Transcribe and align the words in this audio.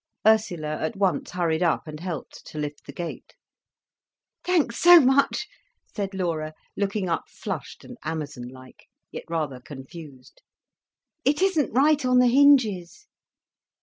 Ursula 0.25 0.81
at 0.81 0.95
once 0.95 1.29
hurried 1.29 1.61
up 1.61 1.87
and 1.87 1.99
helped 1.99 2.43
to 2.47 2.57
lift 2.57 2.87
the 2.87 2.91
gate. 2.91 3.35
"Thanks 4.43 4.79
so 4.79 4.99
much," 4.99 5.47
said 5.95 6.15
Laura, 6.15 6.55
looking 6.75 7.07
up 7.07 7.25
flushed 7.29 7.83
and 7.83 7.99
amazon 8.03 8.47
like, 8.47 8.87
yet 9.11 9.25
rather 9.29 9.59
confused. 9.59 10.41
"It 11.23 11.43
isn't 11.43 11.71
right 11.73 12.03
on 12.03 12.17
the 12.17 12.25
hinges." 12.29 13.05